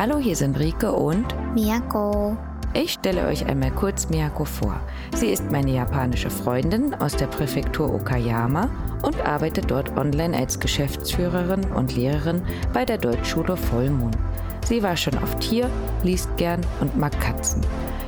[0.00, 2.36] Hallo, hier sind Rike und Miyako.
[2.74, 4.80] ich stelle euch einmal kurz Miyako vor.
[5.14, 8.68] Sie ist meine japanische Freundin aus der Präfektur Okayama
[9.02, 12.42] und arbeitet dort online als Geschäftsführerin und Lehrerin
[12.72, 14.16] bei der Deutschschule Vollmond.
[14.64, 15.70] Sie war schon oft hier,
[16.02, 17.62] liest gern und mag Katzen.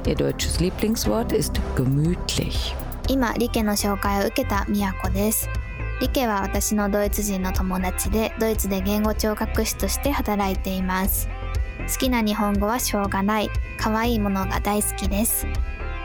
[0.06, 2.74] Ihr deutsches Lieblingswort ist gemütlich.
[3.08, 5.48] 今、リケの紹介を受けた都です。
[6.02, 11.27] リケは私のドイツ人の友達で、ドイツで言語聴覚士として働いています。
[11.89, 13.49] 好きな日本語はしょうがない。
[13.77, 15.45] 可愛いものが大好きです。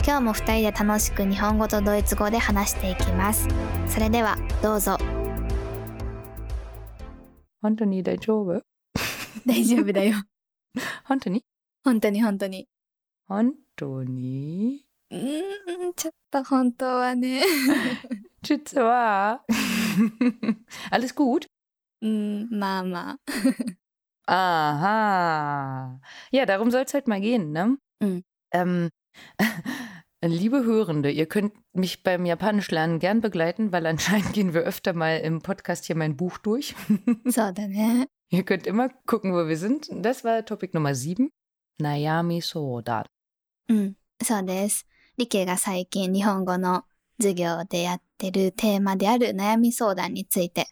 [0.04, 3.48] 今日も二人で楽しく日本語とドイツ語で話していきます。
[3.86, 4.98] それでは、どうぞ。
[7.62, 8.62] 本当に大丈夫？
[9.46, 10.16] 大丈夫だよ。
[11.04, 11.44] 本当に？
[11.84, 12.68] 本当に本当に。
[13.26, 14.84] 本当に？
[15.10, 17.42] うーん、ちょっと本当はね。
[18.42, 19.42] 実は
[20.90, 21.46] Alles gut?
[22.02, 23.18] うん、まあまあ。
[24.27, 25.99] Aha.
[26.31, 27.77] Ja, darum soll es halt mal gehen, ne?
[28.01, 28.23] Mhm.
[28.51, 28.89] Ähm,
[30.21, 34.93] liebe Hörende, ihr könnt mich beim Japanisch lernen gern begleiten, weil anscheinend gehen wir öfter
[34.93, 36.75] mal im Podcast hier mein Buch durch.
[37.27, 38.07] そうだね。
[38.29, 39.87] ihr könnt immer gucken, wo wir sind.
[39.91, 41.29] Das war Topic Nummer 7.
[41.79, 43.05] Nayami Soda.
[43.69, 44.85] うん、そうです。
[45.17, 46.85] リケが最近日本語の
[47.19, 50.67] 授業でやってるテーマである悩み相談について、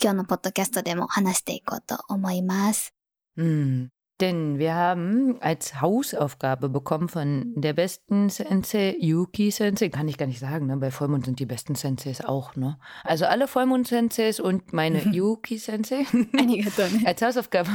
[0.00, 2.92] 今日のポッドキャストでも話していこうと思います。
[3.35, 3.91] Mhm.
[4.21, 10.27] Denn wir haben als Hausaufgabe bekommen von der besten Sensei, Yuki Sensei, kann ich gar
[10.27, 10.77] nicht sagen, ne?
[10.77, 12.77] bei Vollmond sind die besten Senseis auch, ne?
[13.03, 16.05] Also alle Vollmond Senseis und meine Yuki Sensei
[17.05, 17.71] als Hausaufgabe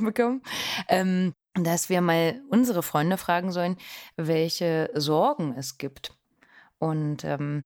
[0.00, 0.42] bekommen,
[0.88, 3.76] ähm, dass wir mal unsere Freunde fragen sollen,
[4.16, 6.16] welche Sorgen es gibt.
[6.78, 7.62] Und ähm,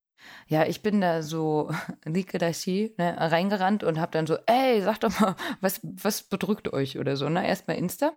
[0.47, 1.71] ja, ich bin da so
[2.05, 6.71] Like Dashi, ne, reingerannt und habe dann so, ey, sag doch mal, was, was bedrückt
[6.73, 7.47] euch oder so, ne?
[7.47, 8.13] Erstmal Insta.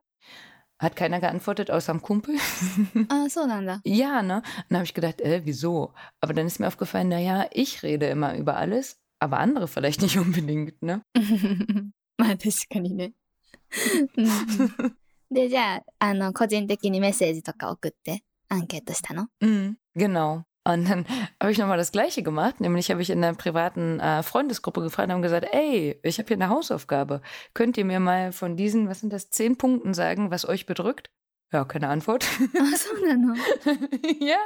[0.79, 2.35] Hat keiner geantwortet, außer am Kumpel.
[3.09, 3.81] あ、そうなんだ。
[3.85, 4.39] ja, ne?
[4.39, 5.95] Und dann habe ich gedacht, äh, wieso?
[6.21, 10.19] Aber dann ist mir aufgefallen, naja, ich rede immer über alles, aber andere vielleicht nicht
[10.19, 11.03] unbedingt, ne?
[12.17, 13.13] まあ確かにね。
[14.17, 14.97] うん
[15.31, 20.45] で、じゃあ、あの、個人的にメッセージとか送ってアンケートしたの Mhm, genau.
[20.74, 21.06] Und dann
[21.42, 25.08] habe ich nochmal das Gleiche gemacht, nämlich habe ich in einer privaten äh, Freundesgruppe gefragt
[25.10, 27.22] und haben gesagt, ey, ich habe hier eine Hausaufgabe.
[27.54, 31.10] Könnt ihr mir mal von diesen, was sind das, zehn Punkten sagen, was euch bedrückt?
[31.52, 32.28] Ja, keine Antwort.
[32.60, 33.36] Ach so, dann
[34.20, 34.38] Ja.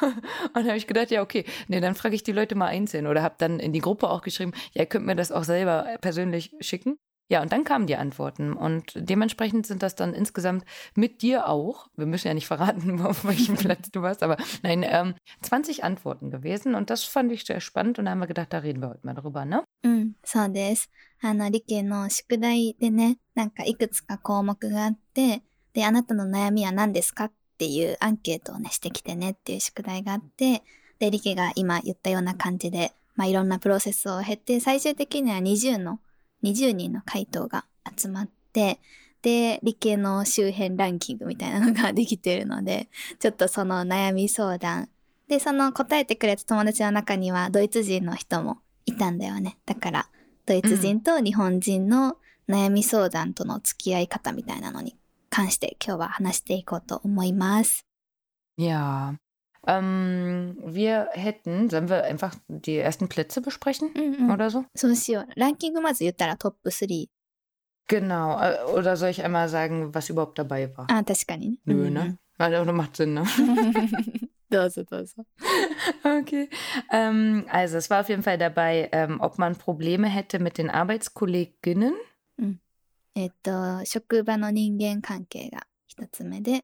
[0.00, 3.08] Und dann habe ich gedacht, ja, okay, nee, dann frage ich die Leute mal einzeln
[3.08, 5.96] oder habe dann in die Gruppe auch geschrieben, ja, ihr könnt mir das auch selber
[6.00, 6.96] persönlich schicken.
[7.29, 11.87] Ja, und dann kamen die Antworten und dementsprechend sind das dann insgesamt mit dir auch,
[11.95, 16.29] wir müssen ja nicht verraten, auf welchem Platz du warst, aber nein, ähm, 20 Antworten
[16.29, 18.89] gewesen und das fand ich sehr spannend und da haben wir gedacht, da reden wir
[18.89, 19.63] heute mal drüber, ne?
[19.83, 20.89] うん、そうです。
[21.21, 25.41] あの、理系の宿題でね、なんかいくつか項目があって、
[25.73, 30.63] で、あなたの悩みは何ですかっていうアンケートをね、してきてねっていう宿題があって、
[30.99, 35.99] で、理系が今言ったような感じで、まあ、いろんなプロセスを経て、最終的には20の、
[36.42, 37.64] 20人の回答が
[37.96, 38.80] 集まって、
[39.22, 42.88] で、理系の周辺ランキングみたいなのができてるので、
[43.18, 44.88] ちょっとその悩み相談。
[45.28, 49.58] で、その答えてくれた友達の中にはドイツ人の人もいたんだよね。
[49.66, 50.08] だから、
[50.46, 52.16] ドイツ人と日本人の
[52.48, 54.96] 悩み相談との付き合い方みたいなのに
[55.28, 57.84] 関して今日は話していこうと思います。
[59.67, 64.31] Ähm, wir hätten, sollen wir einfach die ersten Plätze besprechen うんうん。
[64.31, 64.65] oder so?
[64.75, 65.39] そうしよう。
[65.39, 67.07] ランキングまず言ったらトップ3。
[67.87, 68.39] Genau.
[68.41, 70.85] äh, Oder soll ich einmal sagen, was überhaupt dabei war?
[70.89, 71.57] あ、確かにね。
[71.65, 72.17] Nö, ne?
[72.37, 73.23] Also, macht Sinn, ne?
[74.49, 75.23] どうぞどうぞ。
[76.03, 76.49] Okay.
[76.91, 80.69] Ähm, also, es war auf jeden Fall dabei, ähm, ob man Probleme hätte mit den
[80.69, 81.93] Arbeitskolleginnen.
[83.15, 86.63] えっと、職場の人間関係が一つ目で、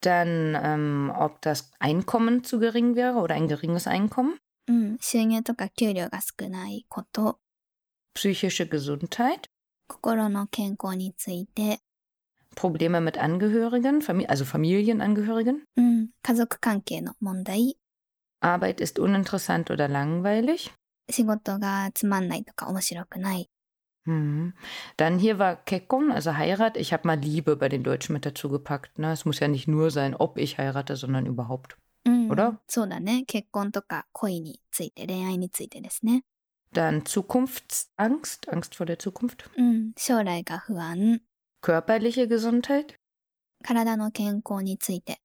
[0.00, 4.38] Dann, ähm, ob das Einkommen zu gering wäre oder ein geringes Einkommen.
[4.68, 7.38] うん、収入とか給料が少ないこと、
[8.14, 9.48] Psychische Gesundheit.
[9.88, 11.80] 心の健康について、
[12.54, 15.62] Probleme mit Angehörigen, Famili also Familienangehörigen.
[15.76, 17.76] うん、家族関係の問題、
[18.40, 20.70] Arbeit ist uninteressant oder langweilig.
[21.10, 23.50] 仕事がつまんないとか面白くない。
[24.04, 24.54] Mhm.
[24.96, 26.76] Dann hier war Kekkon, also Heirat.
[26.76, 28.98] Ich habe mal Liebe bei den Deutschen mit dazu gepackt.
[28.98, 29.12] Ne?
[29.12, 31.76] Es muss ja nicht nur sein, ob ich heirate, sondern überhaupt.
[32.06, 32.58] うん、 Oder?
[32.66, 33.24] そうだね。
[33.26, 36.24] 結婚とか恋について、恋愛についてですね。
[36.72, 39.50] Dann Zukunftsangst, Angst vor der Zukunft.
[39.58, 41.20] うん、将来が不安、
[41.62, 42.94] Körperliche Gesundheit,
[43.62, 45.20] 体の健康について、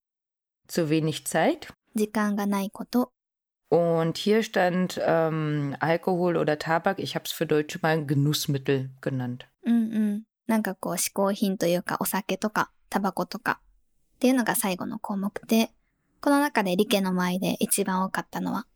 [0.67, 1.73] zu wenig Zeit.
[3.71, 6.99] 時間がないこと、 Und hier stand ähm, Alkohol oder Tabak.
[6.99, 9.47] Ich habe es für Deutsche mal Genussmittel genannt.
[9.65, 10.23] うんうん。
[10.47, 13.59] なんかこう嗜好品というかお酒とかタバコとか
[14.15, 15.71] っていうのが最後の項目で、
[16.21, 18.67] この中でリケの前で一番多かったのは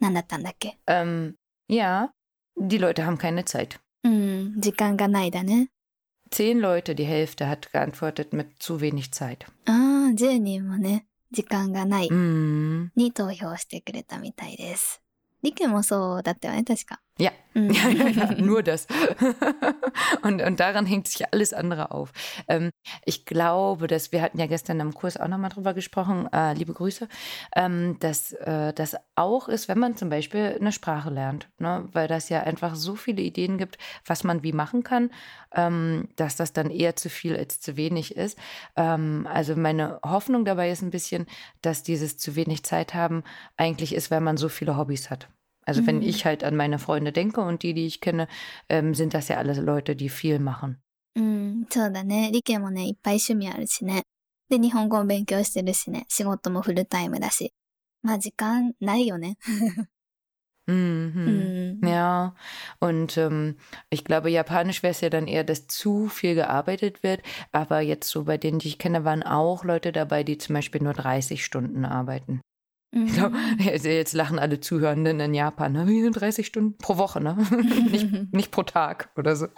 [0.00, 1.34] 何だったんだっけ Ähm,
[1.68, 2.10] ja,
[2.56, 3.78] die Leute haben keine Zeit.
[4.04, 5.70] うん、時間がないだね。
[6.30, 9.46] Zehn Leute, die Hälfte hat geantwortet mit zu wenig Zeit.
[9.66, 12.89] ああ、10人もね、 時間がない Mhm.
[12.95, 15.01] に投票してくれたみたいです。
[15.41, 17.01] リケもそうだったよね、確か。
[17.19, 17.69] Ja, うん。
[17.73, 18.87] Ja, ja, ja, nur das.
[20.23, 22.11] und, und daran hängt sich alles andere auf.
[22.47, 22.71] Ähm,
[23.05, 26.73] ich glaube, dass wir hatten ja gestern im Kurs auch nochmal drüber gesprochen, äh, liebe
[26.73, 27.07] Grüße,
[27.55, 31.87] ähm, dass äh, das auch ist, wenn man zum Beispiel eine Sprache lernt, ne?
[31.91, 35.11] weil das ja einfach so viele Ideen gibt, was man wie machen kann,
[35.53, 38.37] ähm, dass das dann eher zu viel als zu wenig ist.
[38.75, 41.27] Ähm, also meine Hoffnung dabei ist ein bisschen,
[41.61, 43.23] dass dieses zu wenig Zeit haben
[43.57, 45.27] eigentlich ist, wenn man so viele Hobbys hat.
[45.64, 46.02] Also wenn Mhm.
[46.02, 48.26] ich halt an meine Freunde denke und die, die ich kenne,
[48.68, 50.78] ähm, sind das ja alles Leute, die viel machen.
[51.16, 52.30] うん、そうだね。
[52.32, 54.04] リケもね、いっぱい趣味あるしね。
[54.48, 56.06] で、日本語を勉強してるしね。
[56.08, 57.52] 仕事もフルタイムだし。
[58.02, 59.36] まあ時間ないよね。
[60.68, 61.78] Mhm.
[61.82, 61.88] うん。
[61.88, 62.34] Ja,
[62.80, 63.56] und ähm,
[63.90, 67.22] ich glaube, japanisch wäre es ja dann eher, dass zu viel gearbeitet wird.
[67.52, 70.82] Aber jetzt so bei denen, die ich kenne, waren auch Leute dabei, die zum Beispiel
[70.82, 72.40] nur 30 Stunden arbeiten.
[72.92, 73.36] うん Ich glaube,
[73.70, 75.86] also jetzt lachen alle Zuhörenden in Japan, ne?
[75.86, 77.36] Wie 30 Stunden pro Woche, ne?
[77.90, 79.48] nicht, nicht pro Tag oder so.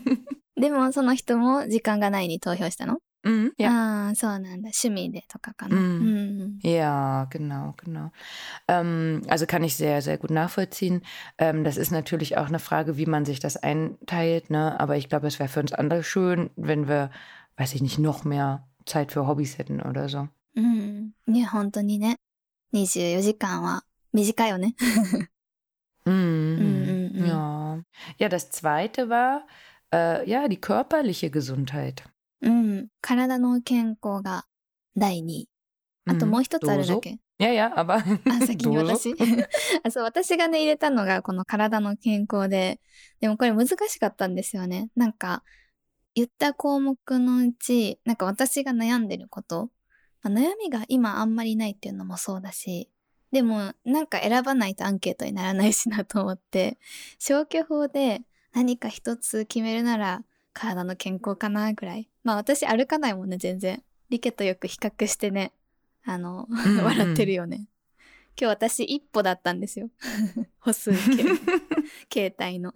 [0.55, 3.69] でも、その人も時間がないに投票したの Mhm, ja.
[3.69, 4.69] ああ、そうなんだ。
[4.73, 5.77] 趣味でとかかな。
[5.77, 5.87] うんう
[6.47, 6.59] ん。
[6.63, 8.11] Ja, genau, genau.
[8.67, 11.01] Ähm, also kann ich sehr, sehr gut nachvollziehen.
[11.37, 14.79] Ähm, das ist natürlich auch eine Frage, wie man sich das einteilt, ne?
[14.79, 17.11] Aber ich glaube, es wäre für uns alle schön, wenn wir,
[17.57, 20.27] weiß ich nicht, noch mehr Zeit für Hobbys hätten oder so.
[20.55, 21.13] うん。
[21.27, 22.17] いや、本当にね。
[22.76, 24.74] 24時間は短いよね。
[24.78, 25.26] Mhm.
[26.06, 27.26] Mm, mm, mm.
[27.26, 27.82] Ja.
[28.18, 29.46] Ja, das zweite war,
[29.92, 32.04] äh, ja, die körperliche Gesundheit.
[32.42, 32.88] うん。
[33.00, 34.44] 体の健康が
[34.96, 35.48] 第2位。
[36.06, 36.28] あと Mhm.
[36.28, 36.98] もう一つあるだ?
[37.00, 37.18] け。
[37.38, 37.96] Ja, ja, aber
[38.30, 38.76] あ、先に?
[38.78, 39.12] 私
[39.82, 42.80] あそう、私がね、入れたのがこの体の健康で、
[43.20, 44.90] でもこれ難しかったんですよね。
[44.94, 45.42] なんか、
[46.14, 49.70] 言った項目のうち、なんか私が悩んでること、まあ
[50.24, 52.90] 悩みが今あんまりないっていうのもそうだし、
[53.32, 56.78] でもなんか選ばないとアンケートにならないしなと思って、
[57.18, 58.22] 消去法で
[58.52, 62.08] 何か一つ決めるなら体の健康かなぐらい。
[62.24, 63.82] まあ私歩かないもんね、全然。
[64.08, 65.52] リケとよく比較してね、
[66.04, 67.68] あの、んうん笑ってるよね。
[68.38, 69.90] 今日私一歩だったんですよ。
[70.60, 71.24] 歩数計、
[72.32, 72.72] 携帯の。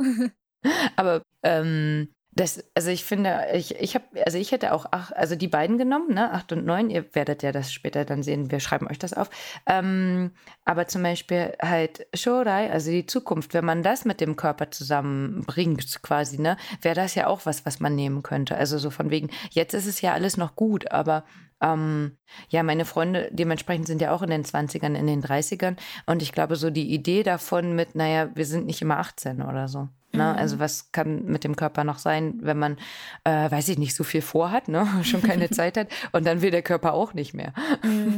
[0.97, 5.35] Aber ähm, das, also ich finde, ich, ich habe, also ich hätte auch ach, also
[5.35, 6.89] die beiden genommen, ne, acht und neun.
[6.89, 8.53] Ihr werdet ja das später dann sehen.
[8.53, 9.31] Wir schreiben euch das auf.
[9.67, 10.31] Ähm,
[10.65, 16.03] aber zum Beispiel halt Shorai, also die Zukunft, wenn man das mit dem Körper zusammenbringt,
[16.03, 18.57] quasi, ne, wäre das ja auch was, was man nehmen könnte.
[18.57, 21.25] Also so von wegen, jetzt ist es ja alles noch gut, aber
[21.61, 22.17] ähm,
[22.49, 25.77] ja, meine Freunde dementsprechend sind ja auch in den 20ern, in den 30ern.
[26.07, 29.67] Und ich glaube, so die Idee davon mit, naja, wir sind nicht immer 18 oder
[29.67, 29.89] so.
[30.13, 30.33] Ne?
[30.33, 30.39] Mhm.
[30.39, 32.77] Also was kann mit dem Körper noch sein, wenn man,
[33.25, 34.87] äh, weiß ich nicht, so viel vorhat, ne?
[35.05, 37.53] schon keine Zeit hat und dann will der Körper auch nicht mehr.
[37.83, 38.11] うんうんう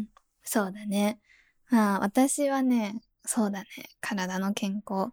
[0.00, 0.08] ん。
[0.44, 1.18] そうだね。
[1.70, 3.66] まあ私はね、そうだね。
[4.00, 5.12] 体の健康。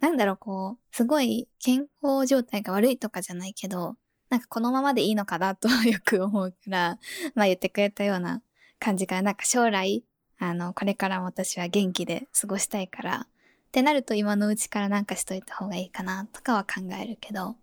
[0.00, 3.96] なんだろう、こう、すごい健康状態が悪いとかじゃないけど、
[4.28, 6.98] なんかこのままでいいのかなとよく思うから、
[7.34, 8.42] まあ言ってくれたような
[8.78, 10.04] 感じから、なんか将来、
[10.38, 13.26] あの、これからも私は元気で過ごしたいから、
[13.75, 17.55] ってなると今のうちからなんかしといた方がいいかなとかは考えるけど、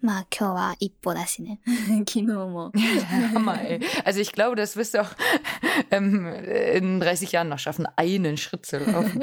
[0.00, 1.60] まあ 今日は一歩だしね。
[2.06, 2.72] 昨日も。
[2.72, 3.80] Hammer, ey.
[4.04, 5.10] Also ich glaube, das wirst du auch
[5.90, 6.26] ähm,
[6.74, 9.20] in 30 Jahren noch schaffen, einen Schritt zu laufen.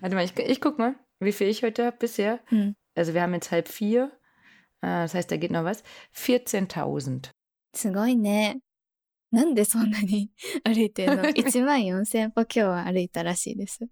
[0.00, 2.40] Warte mal, ich, ich guck mal, wie viel ich heute habe bisher.
[2.50, 2.74] うん。
[2.94, 4.12] Also wir haben jetzt halb vier.
[4.82, 5.82] Äh, Das heißt, da geht noch was.
[6.14, 7.30] 14.000.
[7.74, 8.58] すごいね。
[9.30, 10.30] なんでそんなに
[10.62, 13.88] 歩いてんの ?1 万4000歩今日は歩いたらしいです。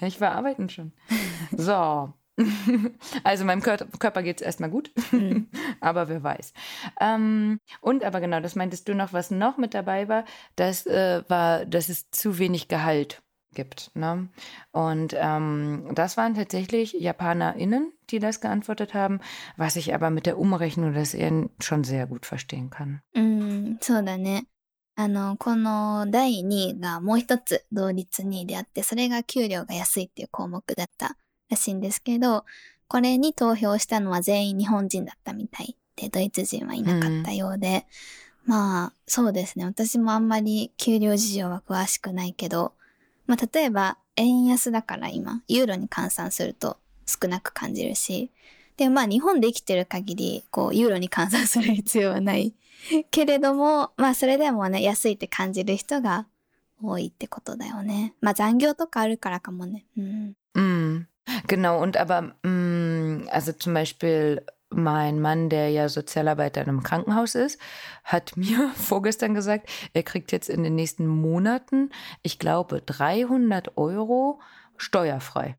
[0.00, 0.92] Ja, ich war arbeiten schon.
[1.56, 2.14] So.
[3.24, 5.48] Also meinem Kör Körper geht es erstmal gut, うん。
[5.80, 6.52] aber wer weiß.
[7.00, 10.24] Ähm, und aber genau, das meintest du noch, was noch mit dabei war,
[10.56, 13.22] das äh, war, dass es zu wenig Gehalt
[13.54, 13.90] gibt.
[13.94, 14.28] Ne?
[14.72, 19.20] Und ähm, das waren tatsächlich JapanerInnen, die das geantwortet haben,
[19.56, 23.02] was ich aber mit der Umrechnung des eher schon sehr gut verstehen kann.
[23.14, 23.41] うん、
[23.81, 24.47] そうだね。
[24.95, 31.17] あの、この第2位がもう一つ同率2位であって、それが給料が安いっていう項目だった
[31.49, 32.45] らしいんですけど、
[32.87, 37.87] これに投票したのは全員日本人だったみたいで、ドイツ人はいなかったようで、
[38.45, 39.65] まあ、そうですね。
[39.65, 42.73] 私もあんまり給料事情は詳しくないけど、
[43.25, 46.77] まあ、例えば、円安だから今、ユーロに換算すると
[47.07, 48.31] 少なく感じるし、
[48.77, 52.53] で、まあ日本で生きてる限り、こう、ユーロに換算する必要はない
[53.10, 56.26] けれども、まあそれでもね、安いって感じる人が
[56.82, 58.14] 多いってことだよね。
[58.20, 59.84] まあ残業とかあるからかもね。
[59.96, 60.36] うん。
[60.54, 61.06] Mm,
[61.46, 67.34] genau, und aber, mm, also zum Beispiel mein Mann, der ja Sozialarbeiter in einem Krankenhaus
[67.34, 67.58] ist,
[68.04, 71.90] hat mir vorgestern gesagt, er kriegt jetzt in den nächsten Monaten,
[72.22, 74.40] ich glaube, 300 Euro
[74.76, 75.56] steuerfrei.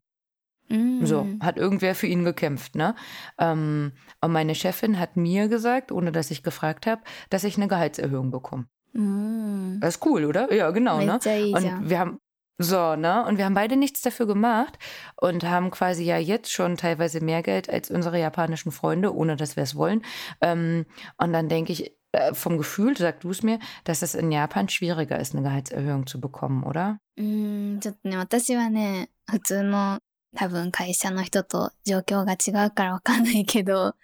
[0.68, 1.04] Mm.
[1.04, 2.94] So, hat irgendwer für ihn gekämpft, ne?
[3.38, 7.68] Ähm, und meine Chefin hat mir gesagt, ohne dass ich gefragt habe, dass ich eine
[7.68, 8.66] Gehaltserhöhung bekomme.
[8.92, 9.80] Mm.
[9.80, 10.52] Das ist cool, oder?
[10.52, 11.14] Ja, genau, ne?
[11.14, 12.20] Und wir haben
[12.58, 13.24] so, ne?
[13.26, 14.78] Und wir haben beide nichts dafür gemacht
[15.16, 19.56] und haben quasi ja jetzt schon teilweise mehr Geld als unsere japanischen Freunde, ohne dass
[19.56, 20.02] wir es wollen.
[20.40, 20.84] Ähm,
[21.16, 24.68] und dann denke ich, äh, vom Gefühl, sag du es mir, dass es in Japan
[24.68, 26.98] schwieriger ist, eine Gehaltserhöhung zu bekommen, oder?
[27.16, 30.00] うん、ちょっとね、私はね、普通の
[30.36, 33.94] 多分会社の人と状況が違うからわかんないけど、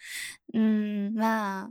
[0.53, 1.71] うん、まあ。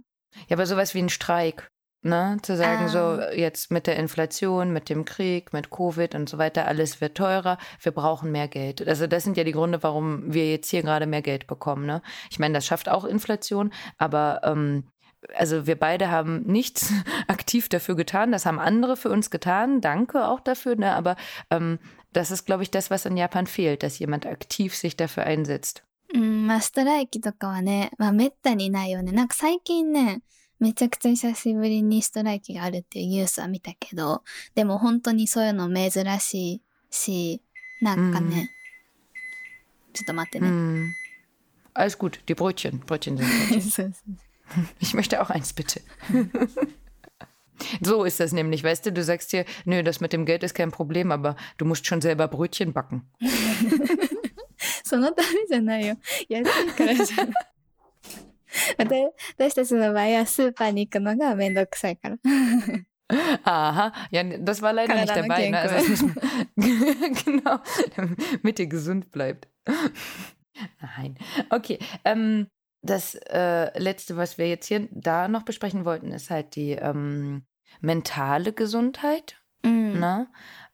[0.50, 1.72] Ja, aber sowas wie ein Streik,
[2.02, 2.38] ne?
[2.42, 2.90] Zu sagen, ah.
[2.90, 7.16] so jetzt mit der Inflation, mit dem Krieg, mit Covid und so weiter, alles wird
[7.16, 8.86] teurer, wir brauchen mehr Geld.
[8.86, 12.02] Also das sind ja die Gründe, warum wir jetzt hier gerade mehr Geld bekommen, ne?
[12.30, 14.90] Ich meine, das schafft auch Inflation, aber ähm,
[15.34, 16.94] also wir beide haben nichts
[17.28, 20.94] aktiv dafür getan, das haben andere für uns getan, danke auch dafür, ne?
[20.94, 21.16] aber
[21.50, 21.80] ähm,
[22.14, 25.84] das ist, glaube ich, das, was in Japan fehlt, dass jemand aktiv sich dafür einsetzt.
[26.14, 29.12] うん、まあストライキとかはね、まあめったにないよね。
[29.12, 30.22] なんか最近ね、
[30.60, 37.42] めちゃくちゃ久しぶりにストライキがあるっていうニュースは見たけど、でも本当にそういうの珍しいし、
[37.82, 38.50] なんかね、
[39.88, 40.48] うん、ちょっと待ってね。
[40.48, 40.92] うん、
[41.74, 43.94] Alles gut, die Brötchen, Brötchen sind Brötchen.
[44.80, 45.82] Ich möchte auch eins, bitte.
[47.82, 50.54] So ist das nämlich, weißt du, du sagst dir, nö, das mit dem Geld ist
[50.54, 53.10] kein Problem, aber du musst schon selber Brötchen backen.
[54.84, 55.98] そのためじゃないよ。
[56.30, 59.12] 安いからじゃない。
[59.38, 62.18] 私たちの場合はスーパーに行くのがめんどくさいから。
[63.44, 65.50] Aha, ja, das war leider nicht dabei.
[65.50, 65.60] Ne?
[65.60, 66.16] Also man,
[66.56, 67.60] genau,
[67.96, 69.48] damit ihr gesund bleibt.
[70.82, 71.16] Nein.
[71.50, 71.78] Okay.
[72.04, 72.48] Ähm,
[72.82, 77.46] das äh, letzte, was wir jetzt hier da noch besprechen wollten, ist halt die ähm,
[77.81, 79.37] mentale Gesundheit.
[79.65, 79.99] Mhm.
[79.99, 80.29] Ne?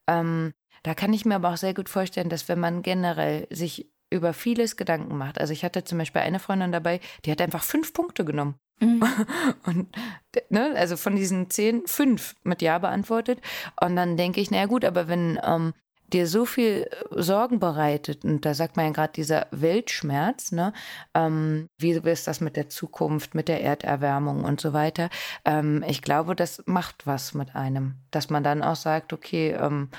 [0.06, 3.90] Ähm, da kann ich mir aber auch sehr gut vorstellen, dass wenn man generell sich
[4.10, 5.40] über vieles Gedanken macht.
[5.40, 8.54] Also ich hatte zum Beispiel eine Freundin dabei, die hat einfach fünf Punkte genommen.
[8.80, 9.02] Mhm.
[9.66, 9.88] Und
[10.50, 13.40] ne, also von diesen zehn, fünf mit Ja beantwortet.
[13.80, 15.74] Und dann denke ich, naja gut, aber wenn ähm,
[16.11, 20.73] dir so viel äh, Sorgen bereitet, und da sagt man ja gerade dieser Weltschmerz, ne,
[21.13, 25.09] ähm, wie ist das mit der Zukunft, mit der Erderwärmung und so weiter,
[25.45, 29.89] ähm, ich glaube, das macht was mit einem, dass man dann auch sagt, okay, ähm,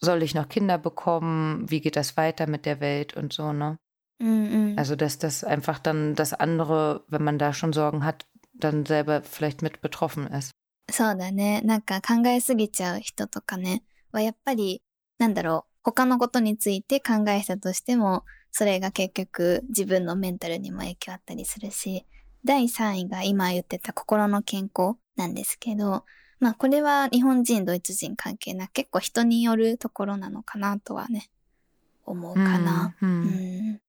[0.00, 3.78] soll ich noch Kinder bekommen, wie geht das weiter mit der Welt und so, ne?
[4.20, 4.74] Mhm.
[4.76, 9.22] Also, dass das einfach dann das andere, wenn man da schon Sorgen hat, dann selber
[9.22, 10.50] vielleicht mit betroffen ist.
[10.90, 11.62] そうだね。
[11.62, 14.82] なんか考えすぎちゃう人とかね、はやっぱり
[15.17, 22.05] なんだろう、他のことについて考えたとしても、それが結局自分のメンタルにも影響あったりするし、
[22.43, 26.05] 第3位が今言ってた心の健康なんですけど、
[26.39, 31.29] まあこれは日本人、ドイツ人関係なく結構人によるところなのかなとはね、
[32.05, 32.95] 思うかな。
[33.01, 33.81] うん、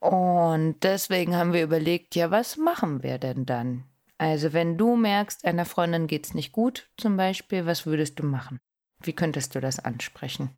[0.00, 3.84] Und deswegen haben wir überlegt, ja, was machen wir denn dann?
[4.16, 8.60] Also wenn du merkst, einer Freundin geht's nicht gut, zum Beispiel, was würdest du machen?
[9.02, 10.50] Wie könntest du das ansprechen?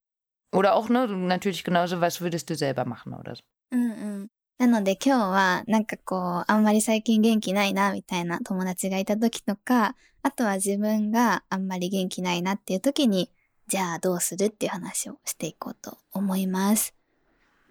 [0.53, 3.43] Oder auch, ne, natürlich genauso, was würdest du selber machen oder so?
[3.71, 3.95] うんう
[4.25, 4.29] ん。
[4.59, 13.31] なので今日はなんかこう、あんまり最近元気ないなみたいな友達がいた時とか、あとは自分があんまり元気ないなっていう時に、
[13.67, 16.95] じゃあどうするっていう話をしていこうと思います。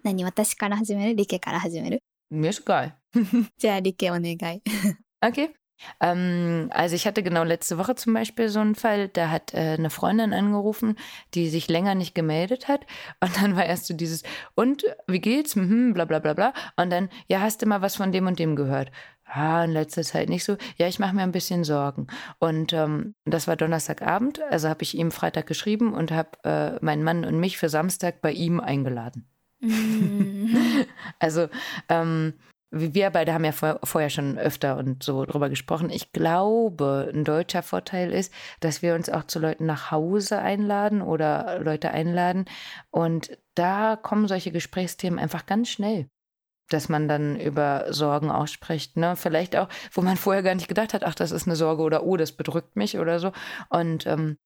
[0.02, 1.14] 何私から始める？
[1.14, 2.02] リケから始める
[2.32, 2.92] ？Mir ist egal.
[3.56, 4.36] じゃあリケお願い。
[5.22, 5.54] okay.
[6.00, 9.76] Ähm, also ich hatte genau letzte Woche zum Beispiel so einen Fall, da hat äh,
[9.78, 10.96] eine Freundin angerufen,
[11.34, 12.86] die sich länger nicht gemeldet hat.
[13.20, 14.22] Und dann war erst so dieses,
[14.54, 15.56] und wie geht's?
[15.56, 16.52] Mhm, bla bla bla bla.
[16.76, 18.90] Und dann, ja, hast du mal was von dem und dem gehört?
[19.34, 20.58] Ah, in letzter Zeit nicht so.
[20.76, 22.06] Ja, ich mache mir ein bisschen Sorgen.
[22.38, 27.02] Und ähm, das war Donnerstagabend, also habe ich ihm Freitag geschrieben und habe äh, meinen
[27.02, 29.26] Mann und mich für Samstag bei ihm eingeladen.
[29.60, 30.54] Mm.
[31.18, 31.48] also
[31.88, 32.34] ähm,
[32.72, 35.90] wir beide haben ja vor, vorher schon öfter und so drüber gesprochen.
[35.90, 41.02] Ich glaube, ein deutscher Vorteil ist, dass wir uns auch zu Leuten nach Hause einladen
[41.02, 42.46] oder Leute einladen.
[42.90, 46.08] Und da kommen solche Gesprächsthemen einfach ganz schnell.
[46.70, 49.16] Dass man dann über Sorgen ausspricht, ne?
[49.16, 52.04] Vielleicht auch, wo man vorher gar nicht gedacht hat, ach, das ist eine Sorge oder
[52.04, 53.32] oh, das bedrückt mich oder so.
[53.68, 54.38] Und ähm,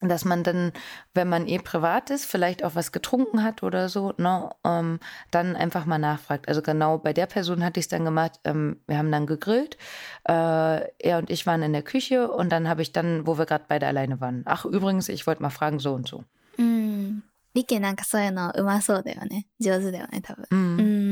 [0.00, 0.72] dass man dann,
[1.14, 5.56] wenn man eh privat ist, vielleicht auch was getrunken hat oder so, ne, ähm, dann
[5.56, 6.48] einfach mal nachfragt.
[6.48, 9.78] Also genau bei der Person hatte ich es dann gemacht, ähm, wir haben dann gegrillt,
[10.28, 10.32] äh,
[10.98, 13.64] er und ich waren in der Küche und dann habe ich dann, wo wir gerade
[13.68, 16.24] beide alleine waren, ach übrigens, ich wollte mal fragen, so und so.
[16.58, 17.22] うん。
[17.54, 19.46] リケなんかそういうのうまそうだよね。
[19.60, 20.46] 上手だよね、多分。
[20.50, 20.58] うん。
[20.58, 21.09] うん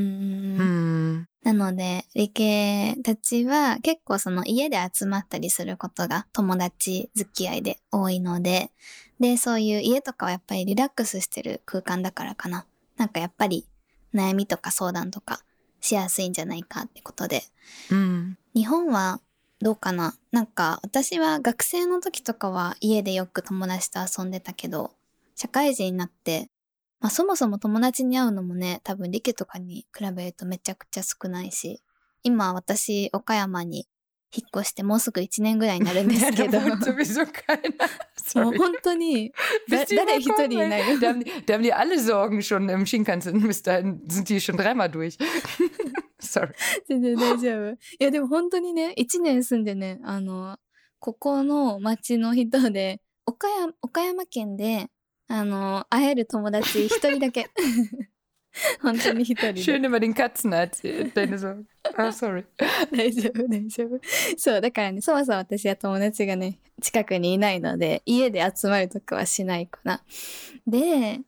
[1.43, 8.71] なので、理系たちは結構その家で集まったりすることが友達付き合いで多いので、
[9.19, 12.65] で、そういう家とかはやっぱりリラックスしてる空間だからかな。
[12.97, 13.65] なんかやっぱり
[14.13, 15.41] 悩みとか相談とか
[15.79, 17.43] しやすいんじゃないかってことで。
[17.89, 19.21] うん、日本は
[19.61, 20.15] どうかな？
[20.31, 24.91] なんか私は学生の時とかは家でよく友達と遊んでたけど、
[25.35, 26.49] 社会人になって
[26.99, 31.81] まあそもそも友達に会うのもね、多分リケとかに比べるとめちゃくちゃ少ないし、
[32.23, 33.87] 今私岡山に
[34.31, 36.59] 引っ越してもうすぐ1年ぐらいになるんですけど。
[38.35, 39.33] もう本当に、
[39.67, 40.99] 誰一人いないよ。
[40.99, 43.41] Da haben, da haben die alle Sorgen schon im Shinkansen.
[43.47, 45.17] Bis dahin sind die schon dreimal durch?
[46.19, 46.53] Sorry.
[46.87, 47.77] 全然大丈夫。
[47.99, 50.57] いやでも本当にね、1年住んでね、あの、
[50.99, 54.89] ここの町の人で、岡山岡山県で
[55.29, 57.49] あの、会える友達一人だけ。
[58.81, 59.61] 本当に一人で。
[59.61, 61.67] Schön über den Katzen erzählt, deine Sorgen.
[61.95, 62.45] Ah, sorry.
[62.91, 64.01] 大丈夫、大丈夫。
[64.37, 70.03] そう、だからね、そもそも私は友達がね、近くにいないので、家で集まるとかはしないかな。
[70.65, 71.19] で、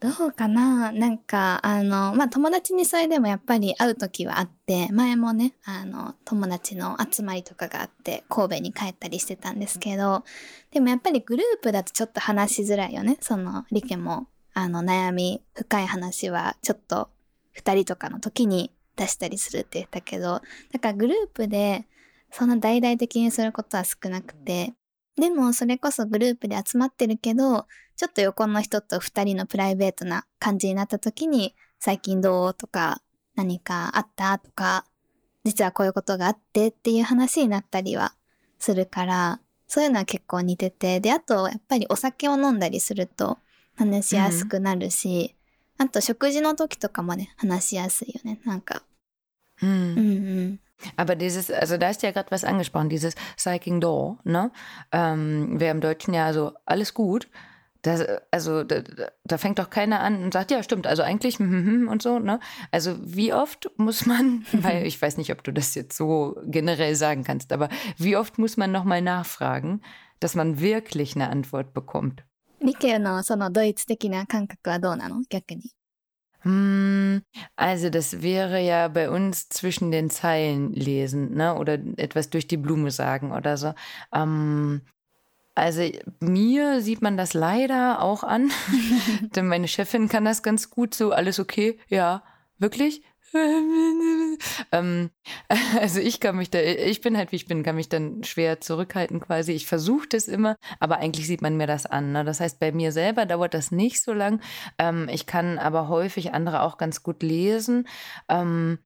[0.00, 0.92] どうかな？
[0.92, 10.24] なんか、あの、まあ、友達にそれでもやっぱり会う時はあって、前もね、あの、友達の集まりとかがあって、神戸に帰ったりしてたんですけど、
[10.70, 13.16] でもやっぱりグループだとちょっと話しづらいよね。
[13.20, 17.10] その、リケも、あの、悩み、深い話は、ちょっと、
[17.50, 21.88] 二人とかの時に出したりするって言ったけど、だからグループで、
[22.30, 24.74] そんな大々的にすることは少なくて、
[25.18, 33.02] でもそれこそグループで集まってるけど、ちょっと横の人と二人のプライベートな感じになった時に、最近どうとか、
[33.34, 34.84] 何かあったとか、
[35.44, 38.14] 実はこういうことがあってっていう話になったりは
[38.58, 43.38] するから、そういうのは結構似てて、で、あとやっぱりお酒を飲んだりすると
[43.76, 45.34] 話しやすくなるし、
[45.78, 48.82] うん、あと食事の時とかもね、話しやすいよね、なんか。
[49.62, 49.70] うん。
[49.70, 50.60] うんうん
[50.97, 54.51] Aber dieses, also da ist ja gerade was angesprochen, dieses Psyching Door, ne?
[54.91, 57.29] Ähm, Wäre im Deutschen ja so alles gut.
[57.83, 58.81] Das, also da,
[59.25, 62.01] da, fängt doch keiner an und sagt, ja, stimmt, also eigentlich hm, hm, hm, und
[62.01, 62.39] so, ne?
[62.71, 66.95] Also wie oft muss man, weil ich weiß nicht, ob du das jetzt so generell
[66.95, 69.81] sagen kannst, aber wie oft muss man nochmal nachfragen,
[70.21, 72.23] dass man wirklich eine Antwort bekommt?
[72.63, 75.63] 理系のそのドイツ的な感覚はどうなの逆に。
[76.42, 77.22] Hm,
[77.56, 81.56] also das wäre ja bei uns zwischen den Zeilen lesen, ne?
[81.56, 83.74] Oder etwas durch die Blume sagen oder so.
[84.14, 84.82] Ähm,
[85.54, 85.82] also
[86.20, 88.50] mir sieht man das leider auch an,
[89.36, 92.22] denn meine Chefin kann das ganz gut so, alles okay, ja,
[92.58, 93.02] wirklich?
[94.72, 95.10] ähm,
[95.80, 98.60] also ich kann mich da, ich bin halt wie ich bin, kann mich dann schwer
[98.60, 99.52] zurückhalten quasi.
[99.52, 102.12] Ich versuche das immer, aber eigentlich sieht man mir das an.
[102.12, 102.24] Ne?
[102.24, 104.40] Das heißt, bei mir selber dauert das nicht so lang.
[104.78, 107.86] Ähm, ich kann aber häufig andere auch ganz gut lesen.
[108.28, 108.78] Ähm,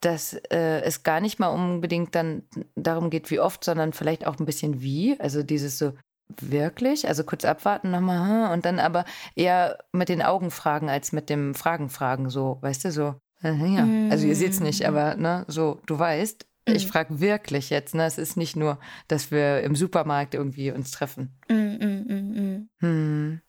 [0.00, 4.38] dass äh, es gar nicht mal unbedingt dann darum geht, wie oft, sondern vielleicht auch
[4.38, 5.20] ein bisschen wie.
[5.20, 5.92] Also dieses so,
[6.40, 7.06] wirklich?
[7.08, 11.30] Also kurz abwarten nochmal hm, und dann aber eher mit den Augen fragen als mit
[11.30, 13.14] dem Fragen fragen, so, weißt du, so.
[13.41, 14.85] Ja, also ihr seht es nicht, mm.
[14.85, 16.89] aber ne, so, du weißt, ich mm.
[16.89, 18.05] frage wirklich jetzt, ne?
[18.05, 21.37] Es ist nicht nur, dass wir im Supermarkt irgendwie uns treffen.
[21.47, 23.41] Mm, hm.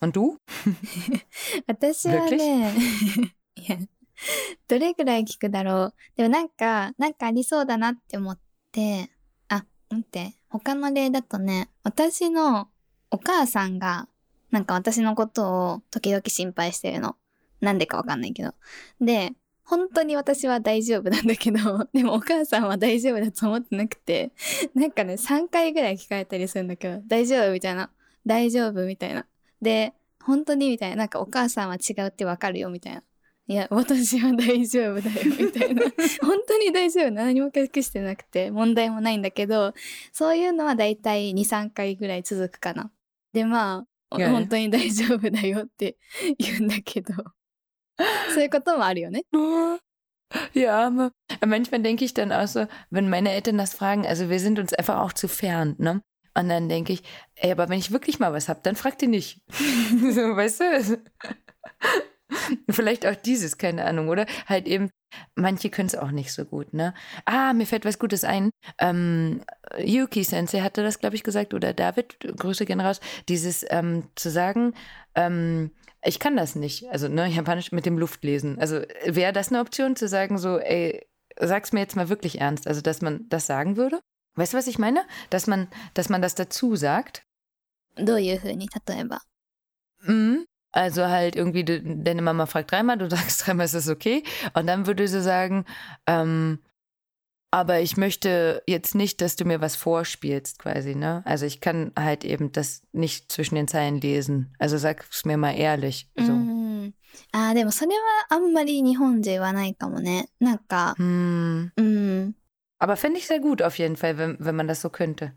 [0.00, 0.38] Und du?
[1.66, 2.74] 私はね、
[3.56, 3.78] いや、
[4.68, 5.94] どれぐらい聞くだろう。
[6.16, 8.38] でもなんか、なんかありそうだなって思っ
[8.70, 9.10] て、
[9.48, 12.68] あ、待って、他の例だとね、私の
[13.10, 14.08] お母さんが、
[14.50, 17.16] なんか私のことを時々心配してるの。
[17.61, 18.53] なんでかわかんないけど。
[19.01, 24.31] で、本当に私は大丈夫なんだけど、 でもお母さんは大丈夫だと思ってなくて、
[24.73, 27.91] なんかね、3回ぐらい聞かれたりするんだけど、大丈夫みたいな。
[28.25, 29.27] 大丈夫みたいな。
[29.61, 29.93] で、
[30.23, 30.95] 本当にみたいな。
[30.95, 33.03] なんかお母さんは違うってわかるよみたいな。
[33.47, 35.83] いや、私は大丈夫だよ、みたいな。
[36.21, 37.11] 本当に大丈夫。
[37.11, 39.73] 何も隠してなくて、問題もないんだけど、
[40.13, 42.91] そういうのはだいたい2、3回ぐらい続くかな。
[43.33, 45.97] で、まあ、本当に大丈夫だよって
[46.37, 47.13] 言うんだけど。
[48.32, 49.24] そういうこともあるよね。
[50.52, 50.90] Ja,
[51.46, 54.72] manchmal denke ich dann auch so, wenn meine Eltern das fragen, also wir sind uns
[54.72, 56.02] einfach auch zu fern, ne?
[56.36, 57.02] Und dann denke ich,
[57.36, 59.40] ey, aber wenn ich wirklich mal was habe, dann fragt ihr nicht.
[59.48, 61.02] so, weißt du?
[62.68, 64.26] Vielleicht auch dieses, keine Ahnung, oder?
[64.46, 64.90] Halt eben,
[65.36, 66.94] manche können es auch nicht so gut, ne?
[67.24, 68.50] Ah, mir fällt was Gutes ein.
[68.78, 69.42] Ähm,
[69.78, 74.30] Yuki Sensei hatte das, glaube ich, gesagt, oder David, Grüße gehen raus, dieses ähm, zu
[74.30, 74.74] sagen,
[75.14, 75.70] ähm,
[76.03, 76.89] ich kann das nicht.
[76.89, 78.59] Also, ne, Japanisch mit dem Luftlesen.
[78.59, 81.05] Also, wäre das eine Option zu sagen, so, ey,
[81.39, 82.67] sag's mir jetzt mal wirklich ernst?
[82.67, 83.99] Also, dass man das sagen würde?
[84.35, 85.03] Weißt du, was ich meine?
[85.29, 87.23] Dass man, dass man das dazu sagt.
[90.01, 90.45] Mhm.
[90.71, 94.23] Also halt irgendwie, deine Mama fragt dreimal, du sagst dreimal, ist das okay?
[94.53, 95.65] Und dann würde sie sagen,
[96.05, 96.59] ähm,
[97.50, 101.22] aber ich möchte jetzt nicht, dass du mir was vorspielst, quasi, ne?
[101.24, 104.52] Also ich kann halt eben das nicht zwischen den Zeilen lesen.
[104.58, 106.08] Also sag's mir mal ehrlich.
[106.16, 106.32] う So.
[106.32, 106.94] ん。
[107.30, 110.28] あーでもそれはあんまり日本じゃ言わないかもね。
[110.40, 111.70] なんか、 Hm.
[111.76, 112.34] うん。
[112.80, 115.32] Aber fände ich sehr gut auf jeden Fall, wenn, wenn man das so könnte.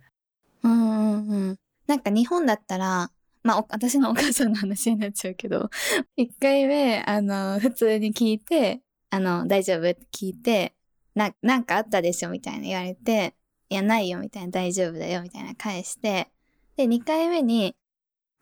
[0.64, 0.76] うんう
[1.18, 1.58] んうん。
[1.86, 3.12] なんか日本だったら、
[3.44, 5.70] まあ、お私のお母さんの話になっちゃうけど、
[6.16, 10.74] 一回目、あの、普通に聞いて、あの、大丈夫って聞いて、
[11.15, 13.35] な、なんかあったでしょみたいな言われて、
[13.69, 16.31] いや、ないよみたいな、大丈夫だよみたいな返して、
[16.77, 17.77] で、二回目に、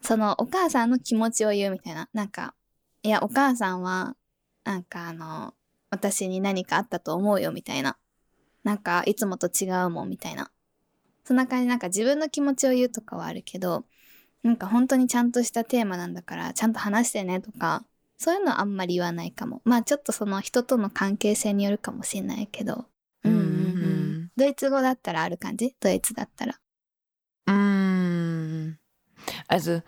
[0.02, 2.08] そのお母さんの気持ちを言うみたいな。
[2.12, 2.54] なんか、
[3.02, 4.16] いや、お母さんは、
[4.64, 5.54] なんかあの、
[5.90, 7.98] 私に何かあったと思うよみたいな。
[8.62, 10.50] なんか、いつもと違うもんみたいな。
[11.24, 13.84] そんな感じなんか自分の気持ちを言うとかはあるけど、
[14.42, 17.84] なんか本当にちゃんとしたテーマなんだから、ちゃんと話してねとか、
[18.22, 19.62] そういうのはあんまり言わないかも。
[19.64, 22.84] まあちょっとその人との関係性によるかもしれないけど。
[23.24, 24.22] うんうんう Mhm.
[24.26, 24.30] ん。
[24.36, 25.74] ドイツ語だったらある感じ？
[25.80, 26.60] ドイツだったら。
[29.48, 29.82] Also,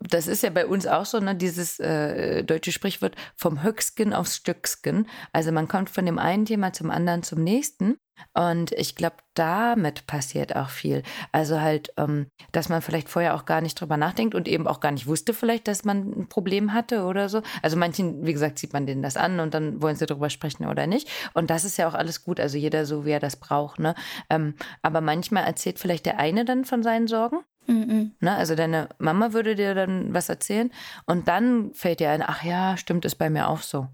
[0.00, 4.36] das ist ja bei uns auch so, ne, dieses äh, deutsche Sprichwort vom Höcksken aufs
[4.36, 5.06] Stücksken.
[5.32, 7.98] Also man kommt von dem einen Thema zum anderen zum nächsten.
[8.34, 11.02] Und ich glaube, damit passiert auch viel.
[11.32, 14.80] Also halt, ähm, dass man vielleicht vorher auch gar nicht drüber nachdenkt und eben auch
[14.80, 17.42] gar nicht wusste vielleicht, dass man ein Problem hatte oder so.
[17.62, 20.66] Also manchen, wie gesagt, sieht man denen das an und dann wollen sie drüber sprechen
[20.66, 21.08] oder nicht.
[21.34, 22.40] Und das ist ja auch alles gut.
[22.40, 23.78] Also jeder so, wie er das braucht.
[23.78, 23.94] Ne?
[24.30, 28.12] Ähm, aber manchmal erzählt vielleicht der eine dann von seinen Sorgen うんうん。
[28.20, 28.36] Ne?
[28.36, 30.70] Also deine Mama würde dir dann was erzählen
[31.06, 33.88] und dann fällt dir ein, ach ja, stimmt, ist bei mir auch so.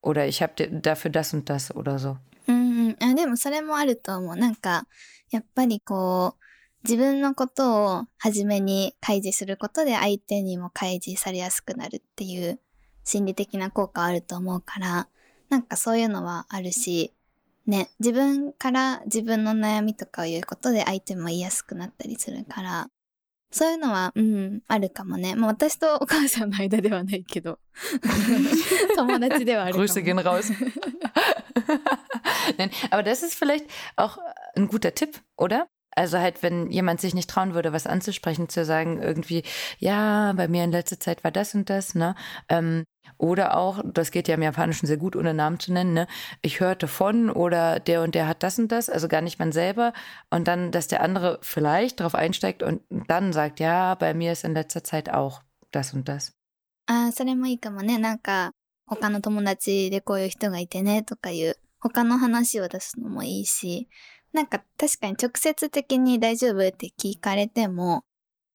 [0.00, 2.16] Oder ich habe dafür das und das oder so.
[2.46, 2.96] うんうん。
[3.00, 4.36] あ、でもそれもあると思う。
[4.36, 4.86] なんか、
[5.30, 6.42] やっぱりこう、
[6.84, 12.60] 自分のことを初めに開示することで相手にも開示されやすくなるっていう
[13.04, 15.08] 心理的な効果はあると思うから、
[15.48, 17.12] なんかそういうのはあるし、
[17.66, 22.90] ね、自分から自分の悩みとかを言うことで相手も言いやすくなったりするから、
[23.51, 25.35] そういうのは、うん、あるかもね。
[25.35, 27.59] まあ私とお母さんの間ではないけど、
[28.95, 29.85] 友達ではあるかも。
[29.85, 30.51] Grüße gehen raus.
[32.57, 33.65] Nein, aber das ist vielleicht
[33.95, 34.17] auch
[34.55, 35.67] ein guter Tipp, oder?
[35.95, 39.43] Also halt, wenn jemand sich nicht trauen würde, was anzusprechen, zu sagen, irgendwie,
[39.77, 42.15] ja, bei mir in letzter Zeit war das und das, ne?
[42.49, 42.85] Ähm,
[43.17, 46.07] oder auch, das geht ja im Japanischen sehr gut, ohne Namen zu nennen, ne?
[46.41, 49.51] Ich hörte von oder der und der hat das und das, also gar nicht man
[49.51, 49.93] selber.
[50.29, 54.43] Und dann, dass der andere vielleicht darauf einsteigt und dann sagt, ja, bei mir ist
[54.43, 55.41] in letzter Zeit auch
[55.71, 56.33] das und das.
[56.85, 57.97] ああ、それもいいかもね。
[57.97, 58.51] なんか、
[58.85, 63.87] 他の友達でこういう人がいてねとかいう、他の話を出すのもいいし、
[64.33, 68.03] なんか確かに直接的に大丈夫って聞かれても、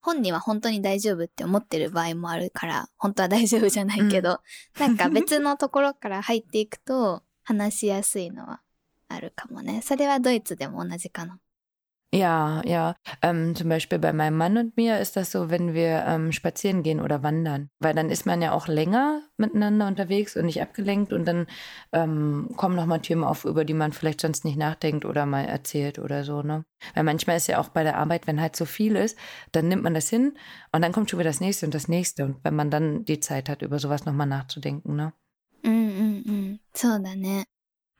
[0.04, 4.42] 本人は本当に大丈夫って思ってる場合もあるから、本当は大丈夫じゃないけど、
[4.78, 8.62] なんか別のところから入っていくと話しやすいのは
[9.08, 9.82] あるかもね。
[9.82, 11.40] それはドイツでも同じかな。
[12.13, 12.95] Ja, ja.
[13.21, 16.83] Ähm, zum Beispiel bei meinem Mann und mir ist das so, wenn wir ähm, spazieren
[16.83, 17.69] gehen oder wandern.
[17.81, 21.47] Weil dann ist man ja auch länger miteinander unterwegs und nicht abgelenkt und dann
[21.93, 25.99] ähm, kommen nochmal Themen auf, über die man vielleicht sonst nicht nachdenkt oder mal erzählt
[25.99, 26.65] oder so, ne?
[26.95, 29.19] Weil manchmal ist ja auch bei der Arbeit, wenn halt so viel ist,
[29.53, 30.33] dann nimmt man das hin
[30.73, 32.25] und dann kommt schon wieder das nächste und das nächste.
[32.25, 35.13] Und wenn man dann die Zeit hat, über sowas nochmal nachzudenken, ne?
[35.63, 36.61] うんうんうん。
[36.73, 37.47] そうだね。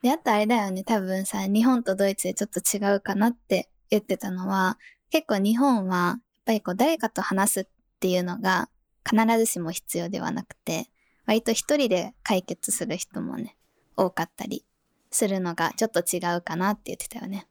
[0.01, 0.83] で、あとあれだよね。
[0.83, 4.78] 多分さ、日本とドイツでちょっと違うかなって 言ってたのは、
[5.10, 7.66] 結構日本は、やっぱりこう誰かと話すっ
[8.00, 8.68] ていうのが
[9.08, 10.88] 必ずしも必要ではなくて、
[11.26, 13.56] 割と一人で解決する人もね、
[13.96, 14.64] 多かったり
[15.10, 17.46] するのがちょっと違うかなって言ってたよね。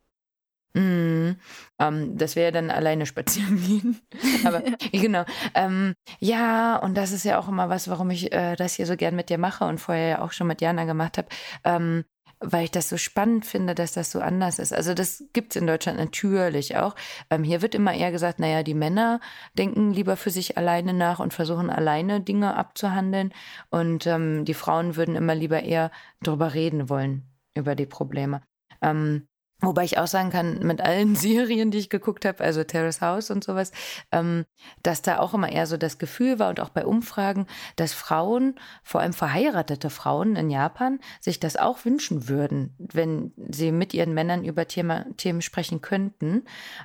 [0.75, 1.37] Mm,
[1.77, 4.01] ähm, das wäre dann alleine spazieren gehen.
[4.43, 5.23] Aber genau.
[5.53, 8.95] Ähm, ja, und das ist ja auch immer was, warum ich äh, das hier so
[8.97, 11.27] gern mit dir mache und vorher ja auch schon mit Jana gemacht habe.
[11.63, 12.05] Ähm,
[12.43, 14.73] weil ich das so spannend finde, dass das so anders ist.
[14.73, 16.95] Also das gibt es in Deutschland natürlich auch.
[17.29, 19.19] Ähm, hier wird immer eher gesagt, naja, die Männer
[19.57, 23.33] denken lieber für sich alleine nach und versuchen alleine Dinge abzuhandeln.
[23.69, 27.23] Und ähm, die Frauen würden immer lieber eher drüber reden wollen,
[27.55, 28.41] über die Probleme.
[28.81, 29.27] Ähm,
[29.62, 33.30] Wobei ich auch sagen kann, mit allen Serien, die ich geguckt habe, also Terrace House
[33.30, 33.72] und sowas,
[34.12, 34.44] ähm,
[34.84, 38.54] dass da auch immer eher so das Gefühl war und auch bei Umfragen, dass Frauen,
[38.84, 44.14] vor allem verheiratete Frauen in Japan, sich das auch wünschen würden, wenn sie mit ihren
[44.14, 46.44] Männern über Thema, Themen sprechen könnten.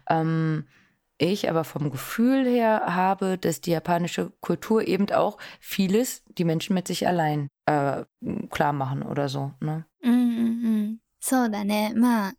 [0.10, 0.66] Ähm,
[1.20, 6.74] ich aber vom Gefühl her habe, dass die japanische Kultur eben auch vieles die Menschen
[6.74, 8.04] mit sich allein äh,
[8.50, 9.52] klar machen oder so.
[9.60, 9.86] Ne?
[10.02, 10.98] うんうんうん。
[11.22, 11.94] そうだね。
[11.96, 12.34] まあ、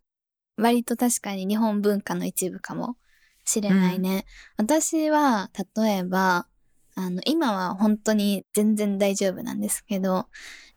[0.59, 2.97] 割と確かに日本文化の一部かも
[3.45, 4.25] しれないね。
[4.57, 6.47] 私は、例えば、
[6.95, 10.27] あの、今は本当に全然大丈夫なんですけど、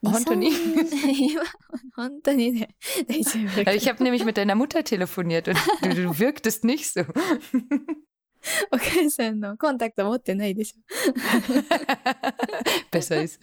[0.05, 1.43] 本当に？2 3 今、
[1.95, 2.75] 本当にね、
[3.07, 3.71] 大丈夫だけど。
[3.73, 7.05] Ich habe nämlich mit deiner Mutter telefoniert und du, du wirktest nicht so.
[8.73, 10.81] お母さんのコンタクト持ってないでしょ。
[12.91, 13.39] Besser ist.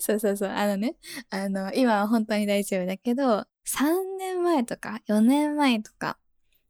[0.00, 0.50] そうそうそう。
[0.50, 0.96] あのね、
[1.30, 6.18] あの、今は本当に大丈夫だけど、3年前とか4年前とか、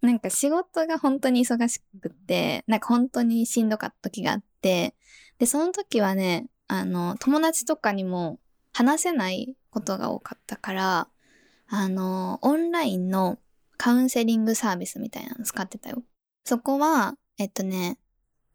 [0.00, 4.94] なんか仕事が本当に忙しくて、なんか本当にしんどかった時があって、
[5.38, 8.38] で、その時はね、あの、友達とかにも
[8.72, 11.08] 話せないことが多かったから、
[11.68, 13.38] あの、オンラインの
[13.76, 16.02] カウンセリングサービスみたいなの使ってたよ。
[16.44, 17.98] そこは、えっとね、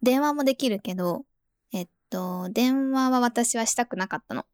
[0.02, 1.26] 電話もできるけど、
[1.74, 4.46] えっと、電話は私はしたくなかったの。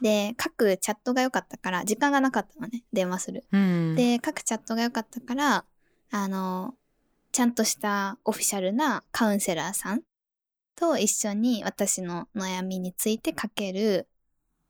[0.00, 3.44] で、各チャットが良かったから、時間がなかったのね、電話する。
[3.52, 3.94] Hm.
[3.94, 5.64] で、各チャットが良かったから、
[6.10, 6.74] あの、
[7.32, 10.02] ちゃんとしたオフィシャルなカウンセラーさん
[10.76, 14.08] と一緒に私の悩みについて書ける、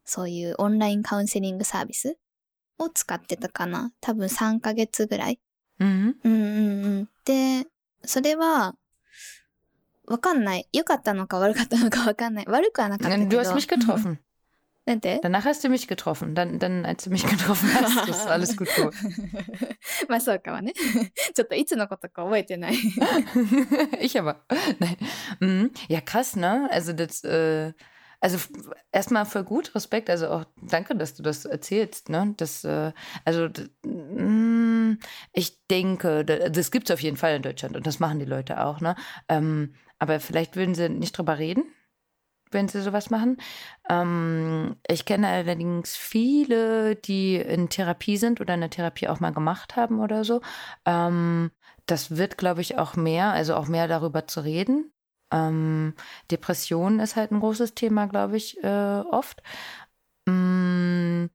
[0.05, 2.17] そういうオンラインカウンセリングサービス
[2.79, 3.93] を使ってたかな。
[4.01, 5.41] 多分3ヶ月ぐらい。
[5.81, 6.15] Mhm.
[6.23, 7.09] うんうんうん。
[7.25, 7.67] で、
[8.05, 8.77] それは、
[10.07, 10.69] わかんない。
[10.73, 12.45] 良かったのか悪かったのかわかんない。
[12.47, 13.39] 悪くはなかったけど。
[13.39, 14.19] Du hast mich getroffen.
[14.86, 16.34] なんて Danach hast du mich getroffen.
[16.34, 18.96] Dann, dann als du mich getroffen hast, ist alles gut geworden.
[20.08, 20.74] まあそうかはね。
[21.36, 22.76] ちょっといつのことか覚えてない。
[24.02, 24.38] ich aber.
[24.80, 24.98] Nein.
[25.40, 25.72] Mhm.
[25.90, 26.68] Ja, krass, ne?
[26.72, 27.74] Also das, äh,
[28.20, 28.50] also f-
[28.92, 30.10] erstmal voll gut, Respekt.
[30.10, 32.34] Also auch danke, dass du das erzählst, ne?
[32.38, 32.92] Das, äh,
[33.26, 34.98] also d- mm,
[35.34, 38.26] ich denke, da- das gibt es auf jeden Fall in Deutschland und das machen die
[38.26, 38.96] Leute auch, ne?
[39.28, 41.64] Ähm, aber vielleicht würden sie nicht drüber reden,
[42.55, 43.37] wenn sie sowas machen.
[43.91, 49.77] Ähm, ich kenne allerdings viele, die in Therapie sind oder eine Therapie auch mal gemacht
[49.77, 50.41] haben oder so.
[50.87, 51.51] Ähm,
[51.87, 54.93] das wird, glaube ich, auch mehr, also auch mehr darüber zu reden.
[55.33, 55.95] Ähm,
[56.31, 59.43] Depression ist halt ein großes Thema, glaube ich, äh, oft.
[60.27, 61.27] Mm,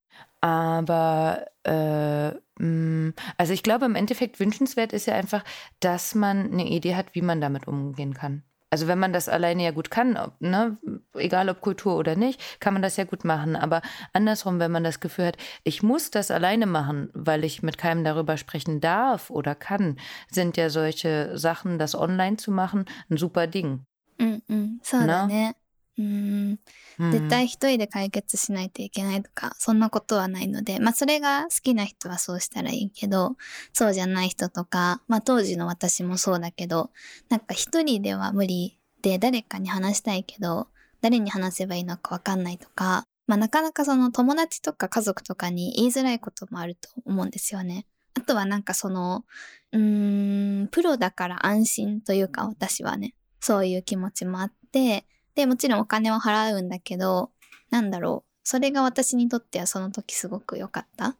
[0.41, 2.31] aber äh,
[2.63, 5.43] mm, also ich glaube, im Endeffekt wünschenswert ist ja einfach,
[5.79, 8.43] dass man eine Idee hat, wie man damit umgehen kann.
[8.70, 10.76] Also wenn man das alleine ja gut kann, ob, ne,
[11.14, 13.54] egal ob Kultur oder nicht, kann man das ja gut machen.
[13.54, 17.78] Aber andersrum, wenn man das Gefühl hat, ich muss das alleine machen, weil ich mit
[17.78, 19.96] keinem darüber sprechen darf oder kann,
[20.28, 23.86] sind ja solche Sachen, das online zu machen, ein super Ding.
[24.18, 24.78] うんうん。
[24.82, 25.56] そうだね。
[25.99, 26.59] うん。
[26.97, 27.11] Hm.
[27.11, 33.35] 絶対一人で解決しないといけないとか、そんなことはないので、まあそれが好きな人はそうしたらいいけど、
[33.73, 36.91] そうじゃない人とか、まあ当時の私もそうだけど、
[37.27, 40.69] なんか一人では無理で誰かに話したいけど、
[41.01, 47.85] 誰に話せばいいのかわかんないとか、まあなかなかその友達とか家族とかに言いづらいこともあると思うんですよね。
[48.15, 49.25] あとはなんかその、
[49.71, 55.05] うーん、プロだから安心というか私はね、そういう気持ちもあって、
[55.39, 57.31] で、もちろんお金を払うんだけど、
[57.69, 58.29] なんだろう。
[58.43, 61.15] それが私にとってはその時すごく良かった。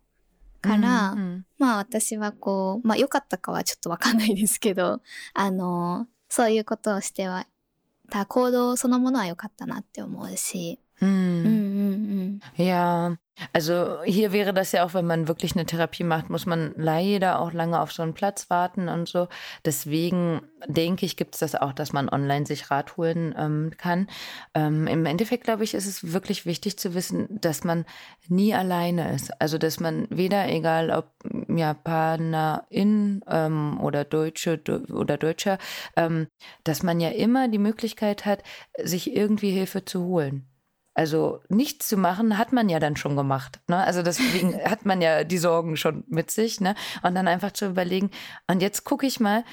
[0.61, 1.43] から、Mhm.
[1.57, 5.01] まあ私はこう、まあ良かったかはちょっとわかんないですけど、
[5.33, 7.47] あの、そういうことをしては、
[8.09, 11.43] た行動そのものは良かったなって思うし、Hm.
[11.45, 12.41] Hm, hm, hm.
[12.65, 13.15] Ja,
[13.53, 17.39] also hier wäre das ja auch, wenn man wirklich eine Therapie macht, muss man leider
[17.39, 19.29] auch lange auf so einen Platz warten und so.
[19.63, 24.07] Deswegen denke ich, gibt es das auch, dass man online sich Rat holen ähm, kann.
[24.53, 27.85] Ähm, Im Endeffekt, glaube ich, ist es wirklich wichtig zu wissen, dass man
[28.27, 29.31] nie alleine ist.
[29.41, 31.13] Also dass man weder, egal ob
[31.47, 35.59] Japanerin ähm, oder Deutsche oder Deutscher,
[35.95, 36.27] ähm,
[36.65, 38.43] dass man ja immer die Möglichkeit hat,
[38.83, 40.48] sich irgendwie Hilfe zu holen.
[40.99, 43.61] Also nichts zu machen, hat man ja dann schon gemacht.
[43.69, 43.77] Ne?
[43.77, 46.59] Also deswegen hat man ja die Sorgen schon mit sich.
[46.59, 46.75] Ne?
[47.03, 48.11] Und dann einfach zu überlegen,
[48.47, 49.45] und jetzt gucke ich mal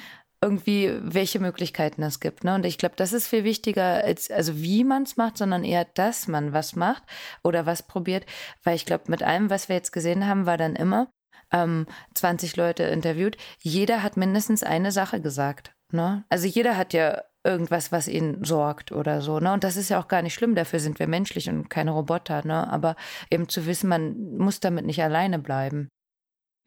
[0.43, 2.43] irgendwie, welche Möglichkeiten es gibt.
[2.43, 2.57] Ne?
[2.57, 5.85] Und ich glaube, das ist viel wichtiger, als also wie man es macht, sondern eher,
[5.85, 7.05] dass man was macht
[7.45, 8.27] oder was probiert.
[8.65, 11.13] Weil ich glaube, mit allem, was wir jetzt gesehen haben, war dann immer
[11.53, 13.37] ähm, 20 Leute interviewt.
[13.61, 15.77] Jeder hat mindestens eine Sache gesagt.
[15.93, 16.25] Ne?
[16.29, 19.40] Also jeder hat ja irgendwas, was ihn sorgt oder so.
[19.40, 19.52] Ne?
[19.54, 22.46] Und das ist ja auch gar nicht schlimm, dafür sind wir menschlich und keine Roboter.
[22.46, 22.68] Ne?
[22.72, 22.96] Aber
[23.30, 25.90] eben zu wissen, man muss damit nicht alleine bleiben.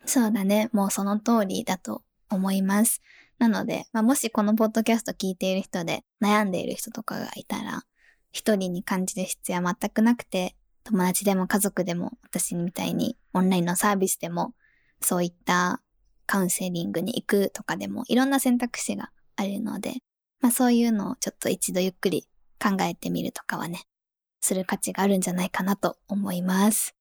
[0.07, 0.69] そうだね。
[0.73, 3.01] もうその通りだと思います。
[3.39, 7.83] なので、まあ、もしこのポッドキャスト聞いている人で悩んでいる人とかがいたら、
[8.31, 14.55] 一人に感じる必要は全くなくて、友達でも家族でも私みたいにオンラインのサービスでも
[15.01, 15.81] そういった
[16.27, 19.95] カウンセリングに行くとかでもいろんな選択肢があるので、
[20.41, 22.27] まあそういうのをちょっと一度ゆっくり
[22.63, 23.83] 考えてみるとかはね、
[24.41, 26.95] する価値があるんじゃないかなと思います。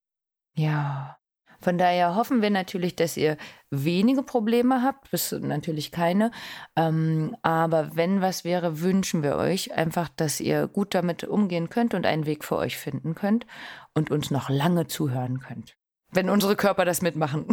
[0.56, 1.16] Ja,
[1.64, 3.38] Von daher hoffen wir natürlich, dass ihr
[3.70, 6.30] wenige Probleme habt, bis natürlich keine.
[6.76, 11.94] Ähm, aber wenn was wäre, wünschen wir euch einfach, dass ihr gut damit umgehen könnt
[11.94, 13.46] und einen Weg für euch finden könnt
[13.94, 15.74] und uns noch lange zuhören könnt.
[16.12, 17.46] Wenn unsere Körper das mitmachen.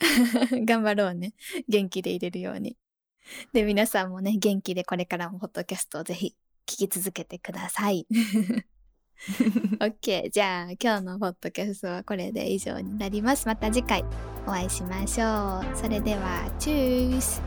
[0.65, 1.33] 頑張ろうね。
[1.69, 2.75] 元気でいれるように。
[3.52, 6.34] で、皆さんもね、元気でこれからもポッドキャストをぜひ
[6.66, 8.06] 聞き続けてください。
[9.78, 10.30] OK。
[10.30, 13.46] じゃあ今日のポッドキャストはこれで以上になります。
[13.46, 14.04] また次回
[14.46, 15.76] お会いしましょう。
[15.76, 17.42] それでは、チュース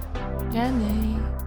[0.51, 1.42] じゃあね